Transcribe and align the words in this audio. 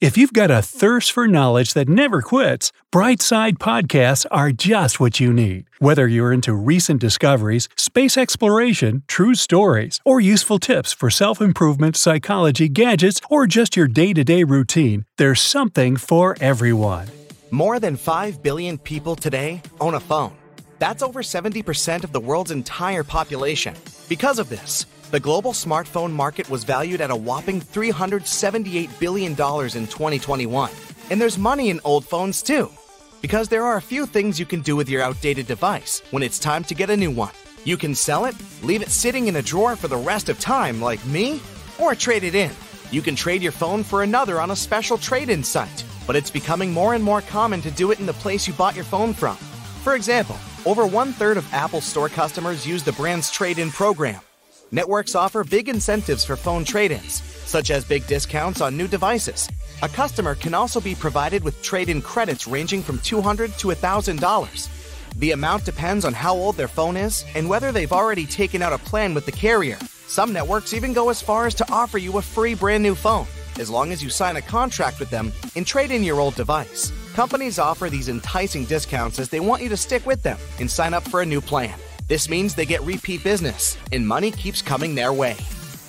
If 0.00 0.16
you've 0.16 0.32
got 0.32 0.50
a 0.50 0.62
thirst 0.62 1.12
for 1.12 1.28
knowledge 1.28 1.74
that 1.74 1.86
never 1.86 2.22
quits, 2.22 2.72
Brightside 2.90 3.58
Podcasts 3.58 4.24
are 4.30 4.50
just 4.50 4.98
what 4.98 5.20
you 5.20 5.30
need. 5.30 5.66
Whether 5.78 6.08
you're 6.08 6.32
into 6.32 6.54
recent 6.54 7.02
discoveries, 7.02 7.68
space 7.76 8.16
exploration, 8.16 9.02
true 9.08 9.34
stories, 9.34 10.00
or 10.06 10.18
useful 10.18 10.58
tips 10.58 10.94
for 10.94 11.10
self 11.10 11.42
improvement, 11.42 11.98
psychology, 11.98 12.66
gadgets, 12.66 13.20
or 13.28 13.46
just 13.46 13.76
your 13.76 13.88
day 13.88 14.14
to 14.14 14.24
day 14.24 14.42
routine, 14.42 15.04
there's 15.18 15.42
something 15.42 15.98
for 15.98 16.34
everyone. 16.40 17.08
More 17.50 17.78
than 17.78 17.96
5 17.96 18.42
billion 18.42 18.78
people 18.78 19.16
today 19.16 19.60
own 19.82 19.92
a 19.92 20.00
phone. 20.00 20.32
That's 20.78 21.02
over 21.02 21.20
70% 21.20 22.04
of 22.04 22.12
the 22.12 22.20
world's 22.20 22.52
entire 22.52 23.04
population. 23.04 23.76
Because 24.08 24.38
of 24.38 24.48
this, 24.48 24.86
the 25.10 25.20
global 25.20 25.52
smartphone 25.52 26.12
market 26.12 26.48
was 26.48 26.62
valued 26.62 27.00
at 27.00 27.10
a 27.10 27.16
whopping 27.16 27.60
$378 27.60 29.00
billion 29.00 29.32
in 29.32 29.36
2021. 29.36 30.70
And 31.10 31.20
there's 31.20 31.36
money 31.36 31.70
in 31.70 31.80
old 31.82 32.04
phones 32.04 32.42
too. 32.42 32.70
Because 33.20 33.48
there 33.48 33.64
are 33.64 33.76
a 33.76 33.82
few 33.82 34.06
things 34.06 34.38
you 34.38 34.46
can 34.46 34.60
do 34.60 34.76
with 34.76 34.88
your 34.88 35.02
outdated 35.02 35.48
device 35.48 36.00
when 36.12 36.22
it's 36.22 36.38
time 36.38 36.62
to 36.64 36.74
get 36.74 36.90
a 36.90 36.96
new 36.96 37.10
one. 37.10 37.32
You 37.64 37.76
can 37.76 37.94
sell 37.94 38.24
it, 38.24 38.36
leave 38.62 38.82
it 38.82 38.90
sitting 38.90 39.26
in 39.26 39.36
a 39.36 39.42
drawer 39.42 39.74
for 39.74 39.88
the 39.88 39.96
rest 39.96 40.28
of 40.28 40.38
time, 40.38 40.80
like 40.80 41.04
me, 41.04 41.40
or 41.78 41.94
trade 41.94 42.22
it 42.22 42.36
in. 42.36 42.52
You 42.92 43.02
can 43.02 43.16
trade 43.16 43.42
your 43.42 43.52
phone 43.52 43.82
for 43.82 44.02
another 44.04 44.40
on 44.40 44.52
a 44.52 44.56
special 44.56 44.96
trade 44.96 45.28
in 45.28 45.42
site, 45.42 45.84
but 46.06 46.16
it's 46.16 46.30
becoming 46.30 46.72
more 46.72 46.94
and 46.94 47.02
more 47.02 47.20
common 47.20 47.60
to 47.62 47.70
do 47.72 47.90
it 47.90 47.98
in 47.98 48.06
the 48.06 48.12
place 48.12 48.46
you 48.46 48.54
bought 48.54 48.76
your 48.76 48.84
phone 48.84 49.12
from. 49.12 49.36
For 49.82 49.96
example, 49.96 50.38
over 50.64 50.86
one 50.86 51.12
third 51.12 51.36
of 51.36 51.52
Apple 51.52 51.80
Store 51.80 52.08
customers 52.08 52.66
use 52.66 52.84
the 52.84 52.92
brand's 52.92 53.30
trade 53.30 53.58
in 53.58 53.70
program. 53.70 54.20
Networks 54.72 55.16
offer 55.16 55.42
big 55.42 55.68
incentives 55.68 56.24
for 56.24 56.36
phone 56.36 56.64
trade 56.64 56.92
ins, 56.92 57.22
such 57.44 57.72
as 57.72 57.84
big 57.84 58.06
discounts 58.06 58.60
on 58.60 58.76
new 58.76 58.86
devices. 58.86 59.48
A 59.82 59.88
customer 59.88 60.36
can 60.36 60.54
also 60.54 60.80
be 60.80 60.94
provided 60.94 61.42
with 61.42 61.60
trade 61.60 61.88
in 61.88 62.00
credits 62.00 62.46
ranging 62.46 62.80
from 62.80 62.98
$200 62.98 63.56
to 63.58 63.68
$1,000. 63.68 64.68
The 65.16 65.32
amount 65.32 65.64
depends 65.64 66.04
on 66.04 66.12
how 66.12 66.34
old 66.34 66.56
their 66.56 66.68
phone 66.68 66.96
is 66.96 67.24
and 67.34 67.48
whether 67.48 67.72
they've 67.72 67.92
already 67.92 68.26
taken 68.26 68.62
out 68.62 68.72
a 68.72 68.78
plan 68.78 69.12
with 69.12 69.26
the 69.26 69.32
carrier. 69.32 69.78
Some 70.06 70.32
networks 70.32 70.72
even 70.72 70.92
go 70.92 71.08
as 71.08 71.20
far 71.20 71.46
as 71.46 71.54
to 71.56 71.72
offer 71.72 71.98
you 71.98 72.18
a 72.18 72.22
free 72.22 72.54
brand 72.54 72.84
new 72.84 72.94
phone, 72.94 73.26
as 73.58 73.70
long 73.70 73.90
as 73.90 74.04
you 74.04 74.08
sign 74.08 74.36
a 74.36 74.42
contract 74.42 75.00
with 75.00 75.10
them 75.10 75.32
and 75.56 75.66
trade 75.66 75.90
in 75.90 76.04
your 76.04 76.20
old 76.20 76.36
device. 76.36 76.92
Companies 77.14 77.58
offer 77.58 77.90
these 77.90 78.08
enticing 78.08 78.66
discounts 78.66 79.18
as 79.18 79.30
they 79.30 79.40
want 79.40 79.64
you 79.64 79.68
to 79.68 79.76
stick 79.76 80.06
with 80.06 80.22
them 80.22 80.38
and 80.60 80.70
sign 80.70 80.94
up 80.94 81.02
for 81.08 81.22
a 81.22 81.26
new 81.26 81.40
plan. 81.40 81.74
This 82.10 82.28
means 82.28 82.56
they 82.56 82.66
get 82.66 82.82
repeat 82.82 83.22
business, 83.22 83.78
and 83.92 84.04
money 84.04 84.32
keeps 84.32 84.62
coming 84.62 84.96
their 84.96 85.12
way. 85.12 85.36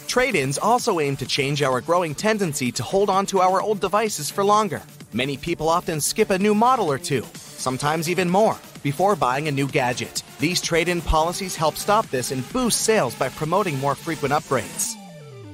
Trade 0.07 0.35
ins 0.35 0.59
also 0.59 0.99
aim 0.99 1.17
to 1.17 1.25
change 1.25 1.63
our 1.63 1.81
growing 1.81 2.13
tendency 2.13 2.71
to 2.73 2.83
hold 2.83 3.09
on 3.09 3.25
to 3.25 3.39
our 3.39 3.59
old 3.59 3.79
devices 3.79 4.29
for 4.29 4.43
longer. 4.43 4.83
Many 5.13 5.35
people 5.35 5.67
often 5.67 5.99
skip 5.99 6.29
a 6.29 6.37
new 6.37 6.53
model 6.53 6.91
or 6.91 6.99
two, 6.99 7.25
sometimes 7.33 8.07
even 8.07 8.29
more, 8.29 8.55
before 8.83 9.15
buying 9.15 9.47
a 9.47 9.51
new 9.51 9.67
gadget. 9.67 10.21
These 10.37 10.61
trade 10.61 10.89
in 10.89 11.01
policies 11.01 11.55
help 11.55 11.75
stop 11.75 12.05
this 12.09 12.29
and 12.29 12.47
boost 12.53 12.81
sales 12.81 13.15
by 13.15 13.29
promoting 13.29 13.79
more 13.79 13.95
frequent 13.95 14.31
upgrades. 14.31 14.93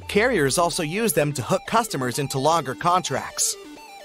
Carriers 0.10 0.58
also 0.58 0.84
use 0.84 1.14
them 1.14 1.32
to 1.32 1.42
hook 1.42 1.62
customers 1.66 2.20
into 2.20 2.40
longer 2.40 2.76
contracts. 2.76 3.56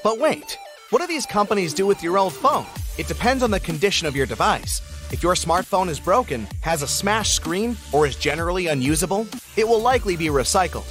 But 0.04 0.20
wait, 0.20 0.56
what 0.91 1.00
do 1.00 1.08
these 1.08 1.26
companies 1.26 1.75
do 1.75 1.88
with 1.88 2.04
your 2.04 2.19
old 2.19 2.32
phone? 2.32 2.66
It 2.98 3.08
depends 3.08 3.42
on 3.42 3.50
the 3.50 3.60
condition 3.60 4.06
of 4.06 4.14
your 4.14 4.26
device. 4.26 4.82
If 5.10 5.22
your 5.22 5.34
smartphone 5.34 5.88
is 5.88 5.98
broken, 5.98 6.47
has 6.60 6.82
a 6.82 6.86
smashed 6.86 7.34
screen, 7.34 7.76
or 7.91 8.06
is 8.06 8.16
generally 8.16 8.66
unusable, 8.66 9.26
it 9.56 9.66
will 9.66 9.80
likely 9.80 10.14
be 10.14 10.26
recycled. 10.26 10.86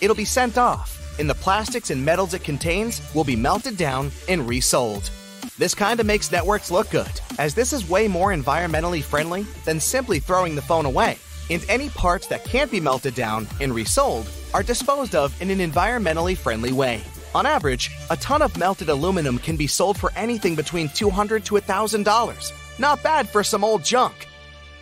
It'll 0.00 0.16
be 0.16 0.24
sent 0.24 0.56
off, 0.56 1.18
and 1.18 1.28
the 1.28 1.34
plastics 1.34 1.90
and 1.90 2.02
metals 2.02 2.32
it 2.32 2.42
contains 2.42 3.02
will 3.14 3.24
be 3.24 3.36
melted 3.36 3.76
down 3.76 4.10
and 4.28 4.48
resold. 4.48 5.10
This 5.58 5.74
kind 5.74 6.00
of 6.00 6.06
makes 6.06 6.32
networks 6.32 6.70
look 6.70 6.88
good, 6.90 7.20
as 7.38 7.54
this 7.54 7.74
is 7.74 7.88
way 7.88 8.08
more 8.08 8.32
environmentally 8.32 9.02
friendly 9.02 9.42
than 9.66 9.78
simply 9.78 10.20
throwing 10.20 10.54
the 10.54 10.62
phone 10.62 10.86
away. 10.86 11.18
And 11.50 11.62
any 11.68 11.90
parts 11.90 12.26
that 12.28 12.44
can't 12.44 12.70
be 12.70 12.80
melted 12.80 13.14
down 13.14 13.46
and 13.60 13.74
resold 13.74 14.26
are 14.54 14.62
disposed 14.62 15.14
of 15.14 15.38
in 15.42 15.50
an 15.50 15.58
environmentally 15.58 16.36
friendly 16.36 16.72
way. 16.72 17.02
On 17.34 17.46
average, 17.46 17.90
a 18.10 18.16
ton 18.16 18.42
of 18.42 18.56
melted 18.58 18.90
aluminum 18.90 19.38
can 19.38 19.56
be 19.56 19.66
sold 19.66 19.98
for 19.98 20.12
anything 20.16 20.54
between 20.54 20.88
$200 20.88 21.44
to 21.44 21.54
$1,000. 21.56 22.52
Not 22.78 23.02
bad 23.02 23.28
for 23.28 23.42
some 23.42 23.64
old 23.64 23.84
junk. 23.84 24.28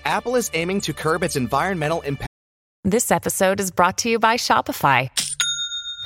Apple 0.04 0.36
is 0.36 0.50
aiming 0.52 0.80
to 0.82 0.92
curb 0.92 1.22
its 1.22 1.36
environmental 1.36 2.00
impact. 2.02 2.28
This 2.84 3.10
episode 3.10 3.60
is 3.60 3.70
brought 3.70 3.98
to 3.98 4.08
you 4.08 4.18
by 4.18 4.36
Shopify. 4.36 5.10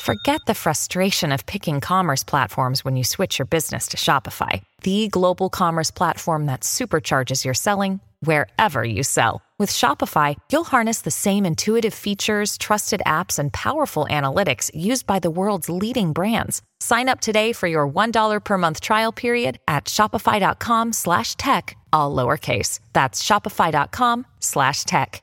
Forget 0.01 0.41
the 0.47 0.55
frustration 0.55 1.33
of 1.33 1.47
picking 1.47 1.81
commerce 1.81 2.25
platforms 2.25 2.85
when 2.85 2.97
you 2.97 3.05
switch 3.05 3.39
your 3.39 3.47
business 3.47 3.89
to 3.89 3.97
Shopify, 3.97 4.63
the 4.83 5.09
global 5.09 5.49
commerce 5.49 5.91
platform 5.91 6.47
that 6.47 6.61
supercharges 6.61 7.45
your 7.45 7.55
selling 7.55 8.01
wherever 8.25 8.83
you 8.83 9.03
sell. 9.05 9.41
With 9.57 9.71
Shopify, 9.71 10.35
you'll 10.51 10.65
harness 10.65 11.03
the 11.03 11.13
same 11.13 11.47
intuitive 11.47 11.95
features, 11.95 12.59
trusted 12.59 13.03
apps, 13.07 13.39
and 13.39 13.53
powerful 13.53 14.07
analytics 14.11 14.71
used 14.75 15.07
by 15.07 15.21
the 15.21 15.31
world's 15.31 15.71
leading 15.71 16.13
brands. 16.13 16.61
Sign 16.81 17.09
up 17.09 17.21
today 17.21 17.53
for 17.53 17.69
your 17.69 17.89
$1 17.89 18.45
per 18.45 18.59
month 18.59 18.81
trial 18.81 19.13
period 19.13 19.59
at 19.69 19.85
shopify.com 19.85 20.93
slash 20.93 21.37
tech, 21.37 21.77
all 21.93 22.15
lowercase. 22.15 22.81
That's 22.93 23.23
shopify.com 23.23 24.27
slash 24.41 24.85
tech. 24.85 25.23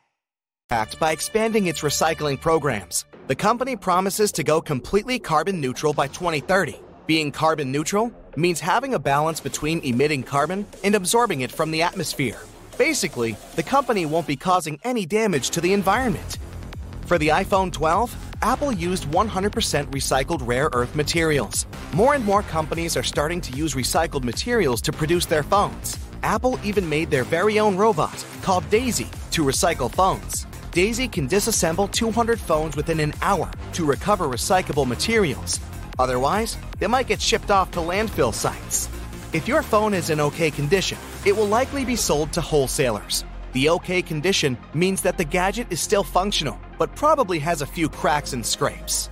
by 0.70 1.12
expanding 1.12 1.68
its 1.68 1.82
recycling 1.82 2.40
programs. 2.40 3.04
The 3.28 3.36
company 3.36 3.76
promises 3.76 4.32
to 4.34 4.44
go 4.44 4.62
completely 4.62 5.20
carbon 5.20 5.60
neutral 5.60 5.94
by 5.94 6.08
2030. 6.08 6.80
Being 7.06 7.32
carbon 7.32 7.72
neutral 7.72 8.14
means 8.38 8.62
having 8.62 8.94
a 8.94 9.00
balance 9.00 9.42
between 9.42 9.82
emitting 9.82 10.24
carbon 10.24 10.66
and 10.84 10.96
absorbing 10.96 11.42
it 11.42 11.52
from 11.52 11.72
the 11.72 11.82
atmosphere. 11.82 12.40
Basically, 12.82 13.38
the 13.56 13.62
company 13.62 14.08
won't 14.08 14.26
be 14.26 14.36
causing 14.36 14.80
any 14.84 15.06
damage 15.06 15.52
to 15.52 15.62
the 15.62 15.72
environment. 15.72 16.40
For 17.06 17.20
the 17.20 17.28
iPhone 17.28 17.72
12, 17.72 18.16
Apple 18.42 18.72
used 18.72 19.04
100% 19.04 19.86
recycled 19.92 20.42
rare 20.48 20.68
earth 20.74 20.96
materials. 20.96 21.68
More 21.94 22.16
and 22.16 22.26
more 22.26 22.42
companies 22.42 22.98
are 22.98 23.04
starting 23.04 23.40
to 23.42 23.54
use 23.56 23.76
recycled 23.76 24.24
materials 24.24 24.82
to 24.82 24.92
produce 24.92 25.28
their 25.28 25.44
phones. 25.44 26.00
Apple 26.24 26.60
even 26.64 26.90
made 26.90 27.12
their 27.12 27.24
very 27.24 27.60
own 27.60 27.78
robot, 27.78 28.26
called 28.42 28.68
Daisy, 28.72 29.10
to 29.30 29.44
recycle 29.44 29.92
phones. 29.92 30.48
Daisy 30.72 31.08
can 31.08 31.30
disassemble 31.30 31.92
200 31.92 32.40
phones 32.40 32.76
within 32.76 33.00
an 33.00 33.14
hour 33.22 33.52
to 33.74 33.86
recover 33.86 34.26
recyclable 34.28 34.88
materials. 34.88 35.60
Otherwise, 36.00 36.58
they 36.80 36.88
might 36.88 37.06
get 37.06 37.22
shipped 37.22 37.52
off 37.52 37.70
to 37.70 37.80
landfill 37.80 38.34
sites. 38.34 38.90
If 39.34 39.48
your 39.48 39.64
phone 39.64 39.94
is 39.94 40.10
in 40.10 40.20
okay 40.20 40.52
condition, 40.52 40.98
it 41.26 41.34
will 41.36 41.48
likely 41.48 41.86
be 41.86 41.96
sold 41.96 42.34
to 42.34 42.42
wholesalers. 42.42 43.24
The 43.54 43.70
okay 43.70 44.02
condition 44.02 44.58
means 44.74 45.02
that 45.04 45.18
the 45.18 45.24
gadget 45.24 45.68
is 45.70 45.80
still 45.80 46.04
functional, 46.04 46.60
but 46.78 46.94
probably 46.98 47.40
has 47.40 47.62
a 47.62 47.66
few 47.66 47.88
cracks 47.88 48.34
and 48.34 48.46
scrapes. 48.46 49.10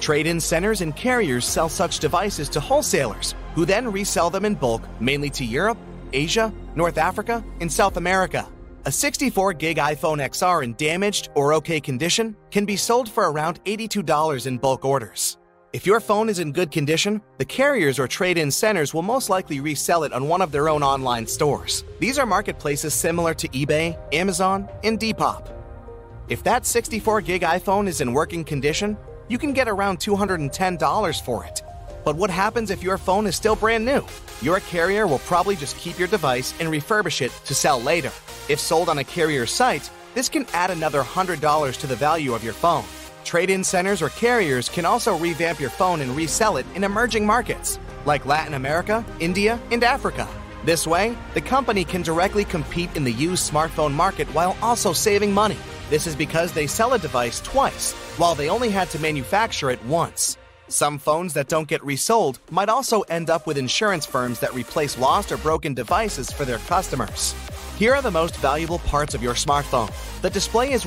Trade 0.00 0.28
in 0.28 0.38
centers 0.40 0.82
and 0.82 0.94
carriers 0.94 1.44
sell 1.44 1.68
such 1.68 1.98
devices 1.98 2.48
to 2.50 2.60
wholesalers, 2.60 3.34
who 3.56 3.64
then 3.64 3.90
resell 3.90 4.30
them 4.30 4.44
in 4.44 4.54
bulk 4.54 4.82
mainly 5.00 5.30
to 5.30 5.44
Europe, 5.44 5.78
Asia, 6.12 6.52
North 6.76 6.96
Africa, 6.96 7.44
and 7.60 7.72
South 7.72 7.96
America. 7.96 8.48
A 8.84 8.92
64 8.92 9.52
gig 9.54 9.78
iPhone 9.78 10.24
XR 10.24 10.62
in 10.62 10.74
damaged 10.74 11.30
or 11.34 11.54
okay 11.54 11.80
condition 11.80 12.36
can 12.52 12.66
be 12.66 12.76
sold 12.76 13.08
for 13.08 13.32
around 13.32 13.64
$82 13.64 14.46
in 14.46 14.58
bulk 14.58 14.84
orders. 14.84 15.38
If 15.72 15.84
your 15.84 15.98
phone 15.98 16.28
is 16.28 16.38
in 16.38 16.52
good 16.52 16.70
condition, 16.70 17.20
the 17.38 17.44
carriers 17.44 17.98
or 17.98 18.06
trade 18.06 18.38
in 18.38 18.50
centers 18.52 18.94
will 18.94 19.02
most 19.02 19.28
likely 19.28 19.58
resell 19.58 20.04
it 20.04 20.12
on 20.12 20.28
one 20.28 20.40
of 20.40 20.52
their 20.52 20.68
own 20.68 20.82
online 20.82 21.26
stores. 21.26 21.84
These 21.98 22.18
are 22.18 22.24
marketplaces 22.24 22.94
similar 22.94 23.34
to 23.34 23.48
eBay, 23.48 23.98
Amazon, 24.14 24.68
and 24.84 24.98
Depop. 24.98 25.50
If 26.28 26.44
that 26.44 26.66
64 26.66 27.20
gig 27.22 27.42
iPhone 27.42 27.88
is 27.88 28.00
in 28.00 28.12
working 28.12 28.44
condition, 28.44 28.96
you 29.28 29.38
can 29.38 29.52
get 29.52 29.68
around 29.68 29.98
$210 29.98 31.24
for 31.24 31.44
it. 31.44 31.62
But 32.04 32.16
what 32.16 32.30
happens 32.30 32.70
if 32.70 32.84
your 32.84 32.96
phone 32.96 33.26
is 33.26 33.34
still 33.34 33.56
brand 33.56 33.84
new? 33.84 34.06
Your 34.42 34.60
carrier 34.60 35.08
will 35.08 35.18
probably 35.20 35.56
just 35.56 35.76
keep 35.78 35.98
your 35.98 36.08
device 36.08 36.54
and 36.60 36.68
refurbish 36.68 37.22
it 37.22 37.32
to 37.44 37.54
sell 37.54 37.82
later. 37.82 38.12
If 38.48 38.60
sold 38.60 38.88
on 38.88 38.98
a 38.98 39.04
carrier 39.04 39.46
site, 39.46 39.90
this 40.14 40.28
can 40.28 40.46
add 40.52 40.70
another 40.70 41.02
$100 41.02 41.80
to 41.80 41.86
the 41.88 41.96
value 41.96 42.34
of 42.34 42.44
your 42.44 42.52
phone. 42.52 42.84
Trade 43.26 43.50
in 43.50 43.64
centers 43.64 44.02
or 44.02 44.08
carriers 44.10 44.68
can 44.68 44.84
also 44.84 45.18
revamp 45.18 45.58
your 45.58 45.68
phone 45.68 46.00
and 46.00 46.16
resell 46.16 46.58
it 46.58 46.66
in 46.76 46.84
emerging 46.84 47.26
markets 47.26 47.80
like 48.04 48.24
Latin 48.24 48.54
America, 48.54 49.04
India, 49.18 49.58
and 49.72 49.82
Africa. 49.82 50.28
This 50.64 50.86
way, 50.86 51.18
the 51.34 51.40
company 51.40 51.84
can 51.84 52.02
directly 52.02 52.44
compete 52.44 52.96
in 52.96 53.02
the 53.02 53.12
used 53.12 53.52
smartphone 53.52 53.92
market 53.92 54.28
while 54.28 54.56
also 54.62 54.92
saving 54.92 55.34
money. 55.34 55.58
This 55.90 56.06
is 56.06 56.14
because 56.14 56.52
they 56.52 56.68
sell 56.68 56.92
a 56.92 57.00
device 57.00 57.40
twice, 57.40 57.94
while 58.16 58.36
they 58.36 58.48
only 58.48 58.70
had 58.70 58.90
to 58.90 59.00
manufacture 59.00 59.70
it 59.70 59.84
once. 59.86 60.36
Some 60.68 60.96
phones 60.96 61.34
that 61.34 61.48
don't 61.48 61.66
get 61.66 61.84
resold 61.84 62.38
might 62.52 62.68
also 62.68 63.00
end 63.02 63.28
up 63.28 63.44
with 63.44 63.58
insurance 63.58 64.06
firms 64.06 64.38
that 64.38 64.54
replace 64.54 64.96
lost 64.96 65.32
or 65.32 65.36
broken 65.38 65.74
devices 65.74 66.30
for 66.30 66.44
their 66.44 66.58
customers. 66.58 67.34
Here 67.76 67.92
are 67.92 68.02
the 68.02 68.10
most 68.12 68.36
valuable 68.36 68.78
parts 68.78 69.14
of 69.14 69.22
your 69.22 69.34
smartphone. 69.34 69.90
The 70.22 70.30
display 70.30 70.70
is 70.70 70.86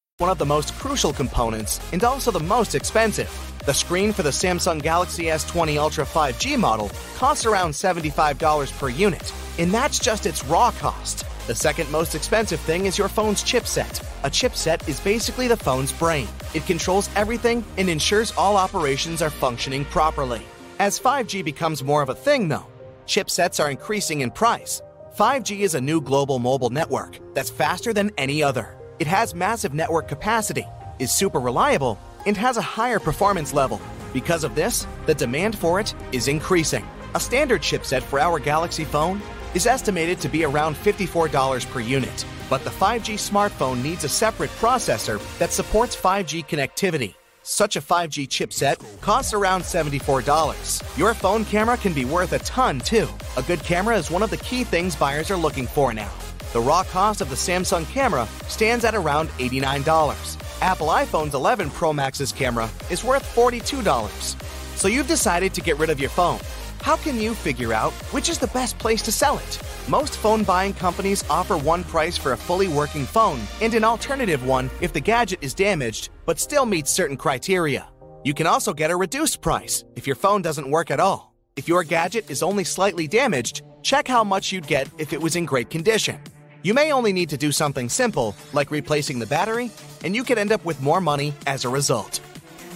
one 0.21 0.29
of 0.29 0.37
the 0.37 0.45
most 0.45 0.73
crucial 0.75 1.11
components 1.11 1.81
and 1.93 2.03
also 2.03 2.29
the 2.29 2.39
most 2.39 2.75
expensive. 2.75 3.29
The 3.65 3.73
screen 3.73 4.13
for 4.13 4.21
the 4.21 4.29
Samsung 4.29 4.81
Galaxy 4.81 5.23
S20 5.25 5.77
Ultra 5.77 6.05
5G 6.05 6.57
model 6.57 6.91
costs 7.15 7.45
around 7.45 7.71
$75 7.71 8.79
per 8.79 8.89
unit, 8.89 9.33
and 9.57 9.73
that's 9.73 9.99
just 9.99 10.27
its 10.27 10.45
raw 10.45 10.69
cost. 10.71 11.25
The 11.47 11.55
second 11.55 11.91
most 11.91 12.13
expensive 12.13 12.59
thing 12.59 12.85
is 12.85 12.99
your 12.99 13.09
phone's 13.09 13.43
chipset. 13.43 14.01
A 14.23 14.29
chipset 14.29 14.87
is 14.87 14.99
basically 14.99 15.47
the 15.47 15.57
phone's 15.57 15.91
brain. 15.91 16.27
It 16.53 16.67
controls 16.67 17.09
everything 17.15 17.63
and 17.77 17.89
ensures 17.89 18.31
all 18.37 18.57
operations 18.57 19.23
are 19.23 19.31
functioning 19.31 19.85
properly. 19.85 20.43
As 20.79 20.99
5G 20.99 21.43
becomes 21.43 21.83
more 21.83 22.03
of 22.03 22.09
a 22.09 22.15
thing, 22.15 22.47
though, 22.47 22.67
chipsets 23.07 23.63
are 23.63 23.71
increasing 23.71 24.21
in 24.21 24.29
price. 24.29 24.81
5G 25.17 25.61
is 25.61 25.75
a 25.75 25.81
new 25.81 25.99
global 25.99 26.37
mobile 26.39 26.69
network 26.69 27.19
that's 27.33 27.49
faster 27.49 27.91
than 27.91 28.11
any 28.17 28.41
other. 28.43 28.80
It 29.01 29.07
has 29.07 29.33
massive 29.33 29.73
network 29.73 30.07
capacity, 30.07 30.67
is 30.99 31.11
super 31.11 31.39
reliable, 31.39 31.97
and 32.27 32.37
has 32.37 32.57
a 32.57 32.61
higher 32.61 32.99
performance 32.99 33.51
level. 33.51 33.81
Because 34.13 34.43
of 34.43 34.53
this, 34.53 34.85
the 35.07 35.15
demand 35.15 35.57
for 35.57 35.79
it 35.79 35.95
is 36.11 36.27
increasing. 36.27 36.85
A 37.15 37.19
standard 37.19 37.61
chipset 37.63 38.03
for 38.03 38.19
our 38.19 38.37
Galaxy 38.37 38.85
phone 38.85 39.19
is 39.55 39.65
estimated 39.65 40.19
to 40.19 40.29
be 40.29 40.43
around 40.43 40.75
$54 40.75 41.65
per 41.71 41.79
unit, 41.79 42.25
but 42.47 42.63
the 42.63 42.69
5G 42.69 43.15
smartphone 43.15 43.81
needs 43.81 44.03
a 44.03 44.07
separate 44.07 44.51
processor 44.59 45.19
that 45.39 45.51
supports 45.51 45.95
5G 45.95 46.45
connectivity. 46.45 47.15
Such 47.41 47.77
a 47.77 47.81
5G 47.81 48.27
chipset 48.27 48.77
costs 49.01 49.33
around 49.33 49.63
$74. 49.63 50.95
Your 50.95 51.15
phone 51.15 51.43
camera 51.45 51.75
can 51.75 51.93
be 51.93 52.05
worth 52.05 52.33
a 52.33 52.39
ton 52.45 52.77
too. 52.77 53.07
A 53.35 53.41
good 53.41 53.63
camera 53.63 53.97
is 53.97 54.11
one 54.11 54.21
of 54.21 54.29
the 54.29 54.37
key 54.37 54.63
things 54.63 54.95
buyers 54.95 55.31
are 55.31 55.37
looking 55.37 55.65
for 55.65 55.91
now. 55.91 56.11
The 56.53 56.59
raw 56.59 56.83
cost 56.83 57.21
of 57.21 57.29
the 57.29 57.35
Samsung 57.35 57.89
camera 57.89 58.27
stands 58.49 58.83
at 58.83 58.93
around 58.93 59.29
$89. 59.39 60.37
Apple 60.61 60.87
iPhone's 60.87 61.33
11 61.33 61.69
Pro 61.69 61.93
Max's 61.93 62.33
camera 62.33 62.69
is 62.89 63.05
worth 63.05 63.23
$42. 63.33 64.35
So 64.75 64.89
you've 64.89 65.07
decided 65.07 65.53
to 65.53 65.61
get 65.61 65.77
rid 65.77 65.89
of 65.89 65.99
your 66.01 66.09
phone. 66.09 66.41
How 66.81 66.97
can 66.97 67.17
you 67.21 67.33
figure 67.33 67.71
out 67.71 67.93
which 68.11 68.27
is 68.27 68.37
the 68.37 68.47
best 68.47 68.77
place 68.79 69.01
to 69.03 69.13
sell 69.13 69.37
it? 69.37 69.59
Most 69.87 70.17
phone 70.17 70.43
buying 70.43 70.73
companies 70.73 71.23
offer 71.29 71.55
one 71.55 71.85
price 71.85 72.17
for 72.17 72.33
a 72.33 72.37
fully 72.37 72.67
working 72.67 73.05
phone 73.05 73.39
and 73.61 73.73
an 73.73 73.85
alternative 73.85 74.45
one 74.45 74.69
if 74.81 74.91
the 74.91 74.99
gadget 74.99 75.39
is 75.41 75.53
damaged 75.53 76.09
but 76.25 76.37
still 76.37 76.65
meets 76.65 76.91
certain 76.91 77.15
criteria. 77.15 77.87
You 78.25 78.33
can 78.33 78.45
also 78.45 78.73
get 78.73 78.91
a 78.91 78.95
reduced 78.95 79.41
price 79.41 79.85
if 79.95 80.05
your 80.05 80.17
phone 80.17 80.41
doesn't 80.41 80.69
work 80.69 80.91
at 80.91 80.99
all. 80.99 81.33
If 81.55 81.69
your 81.69 81.85
gadget 81.85 82.29
is 82.29 82.43
only 82.43 82.65
slightly 82.65 83.07
damaged, 83.07 83.61
check 83.83 84.07
how 84.07 84.25
much 84.25 84.51
you'd 84.51 84.67
get 84.67 84.89
if 84.97 85.13
it 85.13 85.21
was 85.21 85.37
in 85.37 85.45
great 85.45 85.69
condition. 85.69 86.19
You 86.63 86.75
may 86.75 86.93
only 86.93 87.11
need 87.11 87.29
to 87.29 87.37
do 87.37 87.51
something 87.51 87.89
simple, 87.89 88.35
like 88.53 88.69
replacing 88.69 89.17
the 89.17 89.25
battery, 89.25 89.71
and 90.03 90.15
you 90.15 90.23
could 90.23 90.37
end 90.37 90.51
up 90.51 90.63
with 90.63 90.79
more 90.79 91.01
money 91.01 91.33
as 91.47 91.65
a 91.65 91.69
result. 91.69 92.19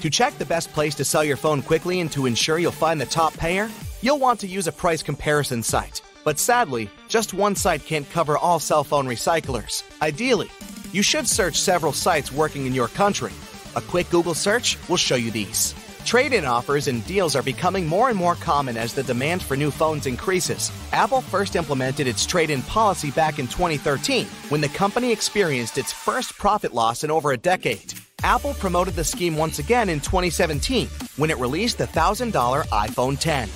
To 0.02 0.10
check 0.10 0.36
the 0.38 0.46
best 0.46 0.74
place 0.74 0.96
to 0.96 1.06
sell 1.06 1.24
your 1.24 1.38
phone 1.38 1.62
quickly 1.62 2.00
and 2.00 2.12
to 2.12 2.26
ensure 2.26 2.58
you'll 2.58 2.72
find 2.72 3.00
the 3.00 3.06
top 3.06 3.38
payer, 3.38 3.70
you'll 4.02 4.18
want 4.18 4.40
to 4.40 4.48
use 4.48 4.66
a 4.66 4.72
price 4.72 5.04
comparison 5.04 5.62
site. 5.62 6.02
But 6.24 6.40
sadly, 6.40 6.90
just 7.10 7.36
one 7.36 7.56
site 7.56 7.86
can't 7.86 8.10
cover 8.10 8.40
all 8.40 8.60
cell 8.60 8.84
phone 8.84 9.06
recyclers. 9.06 9.84
Ideally, 10.02 10.50
you 10.92 11.04
should 11.04 11.28
search 11.28 11.62
several 11.62 11.94
sites 11.94 12.32
working 12.32 12.66
in 12.66 12.74
your 12.74 12.88
country. 12.88 13.34
A 13.76 13.82
quick 13.82 14.10
Google 14.10 14.34
search 14.34 14.80
will 14.90 14.98
show 14.98 15.16
you 15.16 15.30
these. 15.30 15.76
Trade 16.06 16.34
in 16.34 16.46
offers 16.46 16.88
and 16.88 17.04
deals 17.08 17.36
are 17.36 17.42
becoming 17.42 17.88
more 17.88 18.10
and 18.10 18.18
more 18.18 18.36
common 18.36 18.78
as 18.78 18.94
the 18.94 19.02
demand 19.02 19.42
for 19.42 19.58
new 19.58 19.72
phones 19.72 20.06
increases. 20.06 20.72
Apple 20.94 21.20
first 21.20 21.56
implemented 21.56 22.06
its 22.06 22.28
trade 22.28 22.52
in 22.52 22.62
policy 22.62 23.10
back 23.10 23.40
in 23.40 23.48
2013 23.48 24.28
when 24.50 24.62
the 24.62 24.70
company 24.70 25.12
experienced 25.12 25.80
its 25.80 25.92
first 25.92 26.38
profit 26.38 26.76
loss 26.76 27.04
in 27.04 27.10
over 27.10 27.32
a 27.32 27.38
decade. 27.38 27.92
Apple 28.24 28.54
promoted 28.54 28.94
the 28.94 29.04
scheme 29.04 29.36
once 29.36 29.58
again 29.58 29.90
in 29.90 30.00
2017 30.00 30.88
when 31.18 31.32
it 31.32 31.40
released 31.40 31.80
the 31.80 31.88
$1,000 31.88 32.32
iPhone 32.68 33.20
10. 33.20 33.50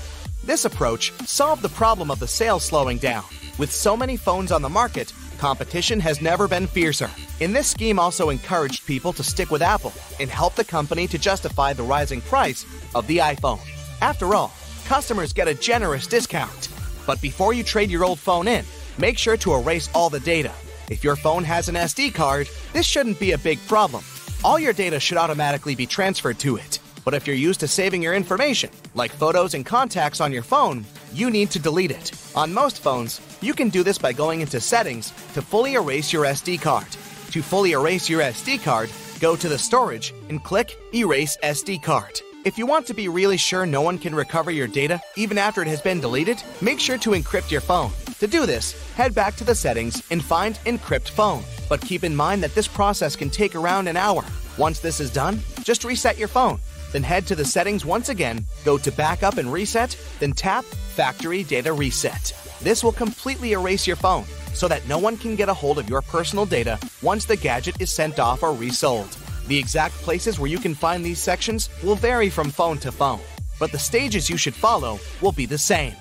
This 0.44 0.66
approach 0.66 1.12
solved 1.28 1.62
the 1.62 1.70
problem 1.70 2.10
of 2.10 2.18
the 2.18 2.28
sales 2.28 2.64
slowing 2.64 2.98
down. 2.98 3.26
With 3.60 3.72
so 3.72 3.96
many 3.96 4.18
phones 4.18 4.52
on 4.52 4.64
the 4.64 4.70
market, 4.70 5.14
competition 5.40 6.00
has 6.02 6.22
never 6.22 6.48
been 6.48 6.68
fiercer. 6.68 7.10
And 7.42 7.56
this 7.56 7.68
scheme 7.68 7.98
also 7.98 8.30
encouraged 8.30 8.86
people 8.86 9.14
to 9.14 9.24
stick 9.24 9.50
with 9.50 9.62
Apple 9.62 9.94
and 10.20 10.30
help 10.30 10.56
the 10.56 10.64
company 10.64 11.08
to 11.08 11.18
justify 11.18 11.74
the 11.74 11.84
rising 11.84 12.22
price 12.22 12.66
of 12.94 13.08
the 13.08 13.18
iPhone. 13.18 13.62
After 14.02 14.36
all, 14.36 14.52
customers 14.86 15.34
get 15.34 15.48
a 15.48 15.54
generous 15.54 16.06
discount. 16.06 16.70
But 17.08 17.22
before 17.22 17.54
you 17.54 17.64
trade 17.64 17.90
your 17.90 18.04
old 18.04 18.20
phone 18.20 18.48
in, 18.48 18.66
make 18.98 19.18
sure 19.18 19.38
to 19.38 19.56
erase 19.56 19.90
all 19.96 20.10
the 20.10 20.20
data. 20.20 20.52
If 20.90 21.04
your 21.04 21.16
phone 21.16 21.44
has 21.46 21.70
an 21.70 21.76
SD 21.76 22.14
card, 22.14 22.50
this 22.74 22.86
shouldn't 22.86 23.20
be 23.20 23.32
a 23.32 23.38
big 23.38 23.60
problem. 23.68 24.04
All 24.44 24.60
your 24.60 24.74
data 24.74 25.00
should 25.00 25.18
automatically 25.18 25.76
be 25.76 25.86
transferred 25.86 26.40
to 26.40 26.58
it. 26.58 26.80
But 27.06 27.14
if 27.14 27.26
you're 27.26 27.36
used 27.36 27.60
to 27.62 27.68
saving 27.68 28.04
your 28.04 28.14
information, 28.14 28.70
like 28.94 29.12
photos 29.12 29.54
and 29.54 29.66
contacts 29.66 30.22
on 30.22 30.34
your 30.34 30.44
phone, 30.44 30.86
you 31.14 31.30
need 31.30 31.50
to 31.52 31.60
delete 31.60 31.92
it. 31.92 32.12
On 32.36 32.54
most 32.54 32.82
phones, 32.82 33.22
you 33.42 33.54
can 33.54 33.70
do 33.70 33.84
this 33.84 33.98
by 33.98 34.14
going 34.14 34.42
into 34.42 34.60
Settings 34.60 35.12
to 35.34 35.42
fully 35.42 35.74
erase 35.74 36.14
your 36.14 36.26
SD 36.26 36.62
card. 36.62 36.88
To 37.32 37.42
fully 37.42 37.72
erase 37.72 38.10
your 38.10 38.22
SD 38.22 38.64
card, 38.64 38.90
go 39.20 39.36
to 39.36 39.50
the 39.50 39.58
storage 39.58 40.14
and 40.30 40.44
click 40.44 40.78
Erase 40.94 41.38
SD 41.44 41.82
card. 41.84 42.22
If 42.46 42.58
you 42.58 42.66
want 42.66 42.88
to 42.88 42.94
be 42.94 43.10
really 43.10 43.38
sure 43.38 43.66
no 43.66 43.82
one 43.82 43.98
can 43.98 44.16
recover 44.16 44.50
your 44.50 44.68
data 44.68 45.02
even 45.18 45.38
after 45.38 45.62
it 45.62 45.68
has 45.68 45.82
been 45.82 46.00
deleted, 46.00 46.42
make 46.62 46.80
sure 46.80 46.98
to 47.00 47.12
encrypt 47.12 47.52
your 47.52 47.62
phone. 47.62 47.92
To 48.20 48.28
do 48.28 48.46
this, 48.46 48.74
head 48.94 49.14
back 49.14 49.36
to 49.36 49.44
the 49.44 49.56
settings 49.56 50.04
and 50.10 50.24
find 50.24 50.56
Encrypt 50.66 51.10
Phone. 51.10 51.44
But 51.68 51.82
keep 51.82 52.04
in 52.04 52.16
mind 52.16 52.42
that 52.44 52.56
this 52.56 52.68
process 52.68 53.16
can 53.16 53.30
take 53.30 53.56
around 53.56 53.88
an 53.88 53.98
hour. 53.98 54.24
Once 54.58 54.80
this 54.80 55.00
is 55.00 55.12
done, 55.12 55.40
just 55.64 55.84
reset 55.84 56.18
your 56.18 56.28
phone. 56.28 56.60
Then 56.92 57.04
head 57.04 57.28
to 57.28 57.36
the 57.36 57.46
settings 57.46 57.86
once 57.86 58.10
again, 58.10 58.46
go 58.66 58.78
to 58.78 58.92
Backup 58.92 59.38
and 59.38 59.52
Reset, 59.52 59.96
then 60.20 60.34
tap 60.34 60.66
Factory 60.66 61.44
Data 61.44 61.72
Reset. 61.72 62.34
This 62.62 62.84
will 62.84 62.92
completely 62.92 63.54
erase 63.54 63.88
your 63.88 63.96
phone 63.96 64.26
so 64.54 64.68
that 64.68 64.88
no 64.88 64.98
one 64.98 65.18
can 65.18 65.36
get 65.36 65.50
a 65.50 65.54
hold 65.54 65.80
of 65.80 65.90
your 65.90 66.02
personal 66.02 66.46
data 66.46 66.80
once 67.02 67.26
the 67.26 67.38
gadget 67.38 67.80
is 67.80 67.92
sent 67.92 68.20
off 68.20 68.44
or 68.44 68.54
resold. 68.54 69.10
The 69.48 69.58
exact 69.58 69.96
places 69.96 70.40
where 70.40 70.50
you 70.50 70.60
can 70.60 70.76
find 70.76 71.04
these 71.04 71.22
sections 71.22 71.70
will 71.84 71.96
vary 71.96 72.30
from 72.30 72.50
phone 72.50 72.78
to 72.80 72.92
phone, 72.92 73.22
but 73.60 73.72
the 73.72 73.80
stages 73.80 74.30
you 74.30 74.38
should 74.38 74.56
follow 74.56 75.00
will 75.22 75.32
be 75.32 75.46
the 75.46 75.58
same. 75.58 75.96